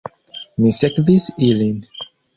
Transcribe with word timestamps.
Mi 0.63 0.71
sekvis 0.77 1.29
ilin. 1.49 1.77